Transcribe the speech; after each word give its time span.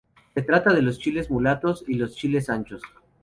Se 0.33 0.41
trata 0.41 0.73
de 0.73 0.81
los 0.81 0.97
chiles 0.97 1.29
mulatos 1.29 1.83
y 1.87 1.93
los 1.93 2.15
chiles 2.15 2.49
anchos. 2.49 2.81